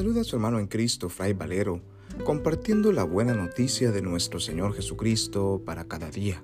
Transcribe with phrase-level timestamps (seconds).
[0.00, 1.82] saluda a su hermano en Cristo, Fray Valero,
[2.24, 6.42] compartiendo la buena noticia de nuestro Señor Jesucristo para cada día.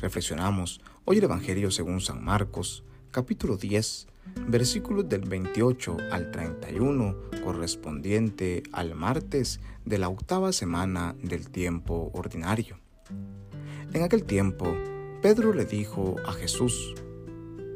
[0.00, 2.82] Reflexionamos hoy el Evangelio según San Marcos,
[3.12, 4.08] capítulo 10,
[4.48, 12.80] versículos del 28 al 31, correspondiente al martes de la octava semana del tiempo ordinario.
[13.92, 14.76] En aquel tiempo,
[15.22, 16.96] Pedro le dijo a Jesús,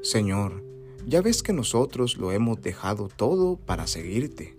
[0.02, 0.64] Señor,
[1.06, 4.58] ya ves que nosotros lo hemos dejado todo para seguirte.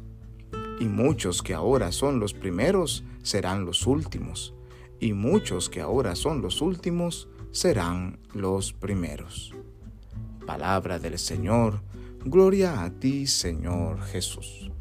[0.81, 4.55] y muchos que ahora son los primeros serán los últimos,
[4.99, 9.53] y muchos que ahora son los últimos serán los primeros.
[10.47, 11.83] Palabra del Señor,
[12.25, 14.71] gloria a ti Señor Jesús.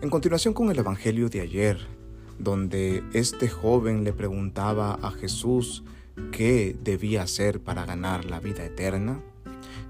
[0.00, 1.80] En continuación con el Evangelio de ayer,
[2.38, 5.82] donde este joven le preguntaba a Jesús
[6.30, 9.20] qué debía hacer para ganar la vida eterna,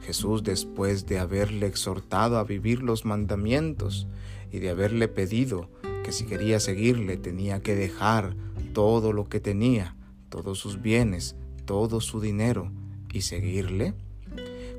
[0.03, 4.07] Jesús, después de haberle exhortado a vivir los mandamientos
[4.51, 5.71] y de haberle pedido
[6.05, 8.35] que si quería seguirle tenía que dejar
[8.73, 9.97] todo lo que tenía,
[10.29, 12.71] todos sus bienes, todo su dinero
[13.13, 13.95] y seguirle,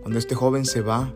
[0.01, 1.13] cuando este joven se va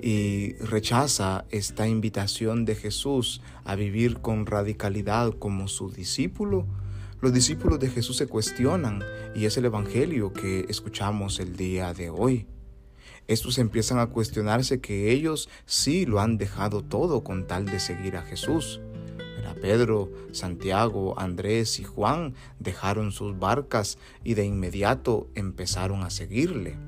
[0.00, 6.66] y rechaza esta invitación de Jesús a vivir con radicalidad como su discípulo,
[7.20, 9.02] los discípulos de Jesús se cuestionan
[9.34, 12.46] y es el Evangelio que escuchamos el día de hoy.
[13.28, 18.16] Estos empiezan a cuestionarse que ellos sí lo han dejado todo con tal de seguir
[18.16, 18.80] a Jesús.
[19.38, 26.78] Era Pedro, Santiago, Andrés y Juan dejaron sus barcas y de inmediato empezaron a seguirle.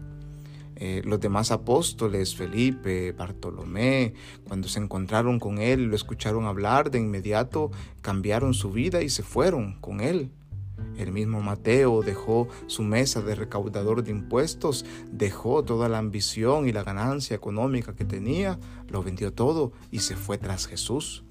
[0.77, 4.15] Eh, los demás apóstoles, Felipe, Bartolomé,
[4.49, 7.71] cuando se encontraron con él lo escucharon hablar, de inmediato
[8.01, 10.31] cambiaron su vida y se fueron con él.
[11.01, 16.73] El mismo Mateo dejó su mesa de recaudador de impuestos, dejó toda la ambición y
[16.73, 21.25] la ganancia económica que tenía, lo vendió todo y se fue tras Jesús.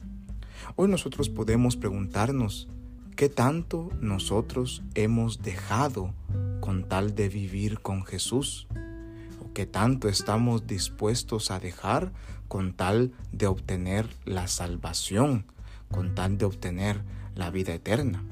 [0.75, 2.67] Hoy nosotros podemos preguntarnos,
[3.15, 6.15] ¿qué tanto nosotros hemos dejado
[6.61, 8.67] con tal de vivir con Jesús?
[9.39, 12.11] ¿O qué tanto estamos dispuestos a dejar
[12.47, 15.45] con tal de obtener la salvación,
[15.91, 17.03] con tal de obtener
[17.35, 18.23] la vida eterna?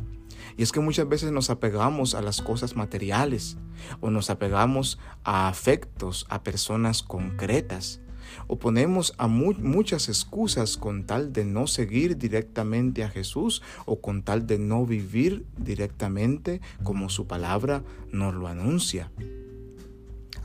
[0.55, 3.57] Y es que muchas veces nos apegamos a las cosas materiales
[3.99, 8.01] o nos apegamos a afectos, a personas concretas
[8.47, 14.23] o ponemos a muchas excusas con tal de no seguir directamente a Jesús o con
[14.23, 19.11] tal de no vivir directamente como su palabra nos lo anuncia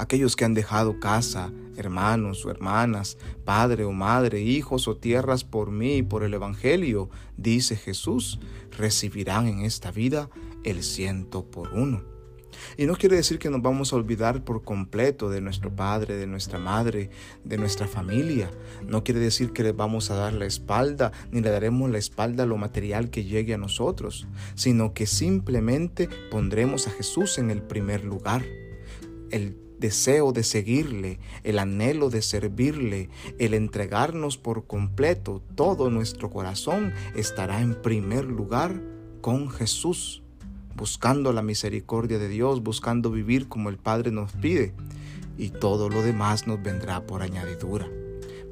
[0.02, 5.70] aquellos que han dejado casa, hermanos o hermanas, padre o madre, hijos o tierras por
[5.70, 8.40] mí y por el Evangelio, dice Jesús,
[8.76, 10.28] recibirán en esta vida
[10.64, 12.02] el ciento por uno.
[12.76, 16.26] Y no quiere decir que nos vamos a olvidar por completo de nuestro padre, de
[16.26, 17.10] nuestra madre,
[17.44, 18.50] de nuestra familia.
[18.84, 22.42] No quiere decir que le vamos a dar la espalda, ni le daremos la espalda
[22.42, 27.62] a lo material que llegue a nosotros, sino que simplemente pondremos a Jesús en el
[27.62, 28.44] primer lugar.
[29.30, 36.94] El deseo de seguirle, el anhelo de servirle, el entregarnos por completo todo nuestro corazón
[37.14, 38.80] estará en primer lugar
[39.20, 40.22] con Jesús,
[40.74, 44.72] buscando la misericordia de Dios, buscando vivir como el Padre nos pide,
[45.36, 47.86] y todo lo demás nos vendrá por añadidura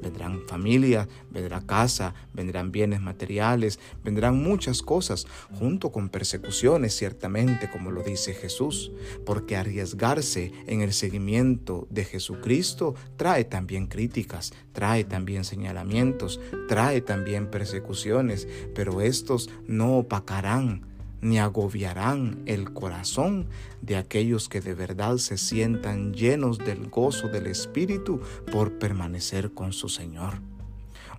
[0.01, 7.91] vendrán familias, vendrá casa, vendrán bienes materiales, vendrán muchas cosas, junto con persecuciones ciertamente, como
[7.91, 8.91] lo dice Jesús,
[9.25, 17.49] porque arriesgarse en el seguimiento de Jesucristo trae también críticas, trae también señalamientos, trae también
[17.49, 20.90] persecuciones, pero estos no opacarán
[21.21, 23.47] ni agobiarán el corazón
[23.81, 28.21] de aquellos que de verdad se sientan llenos del gozo del Espíritu
[28.51, 30.41] por permanecer con su Señor.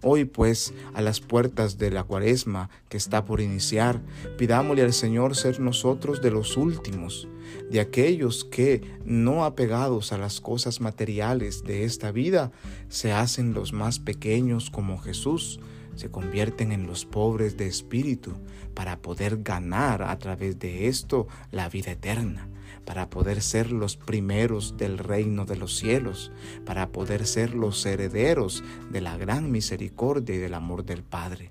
[0.05, 4.03] Hoy pues, a las puertas de la cuaresma que está por iniciar,
[4.37, 7.29] pidámosle al Señor ser nosotros de los últimos,
[7.71, 12.51] de aquellos que, no apegados a las cosas materiales de esta vida,
[12.89, 15.61] se hacen los más pequeños como Jesús,
[15.95, 18.33] se convierten en los pobres de espíritu
[18.75, 22.49] para poder ganar a través de esto la vida eterna,
[22.85, 26.33] para poder ser los primeros del reino de los cielos,
[26.65, 31.51] para poder ser los herederos de la gran misericordia y del amor del Padre.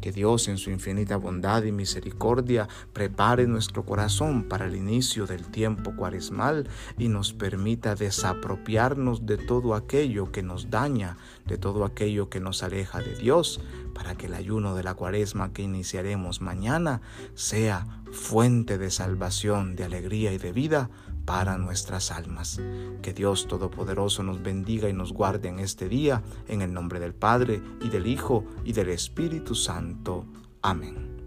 [0.00, 5.46] Que Dios en su infinita bondad y misericordia prepare nuestro corazón para el inicio del
[5.46, 6.68] tiempo cuaresmal
[6.98, 12.62] y nos permita desapropiarnos de todo aquello que nos daña, de todo aquello que nos
[12.62, 13.60] aleja de Dios,
[13.94, 17.00] para que el ayuno de la cuaresma que iniciaremos mañana
[17.34, 20.90] sea fuente de salvación, de alegría y de vida
[21.26, 22.58] para nuestras almas.
[23.02, 27.14] Que Dios Todopoderoso nos bendiga y nos guarde en este día, en el nombre del
[27.14, 30.24] Padre, y del Hijo, y del Espíritu Santo.
[30.62, 31.20] Amén.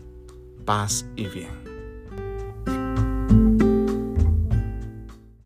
[0.65, 1.68] Paz y bien.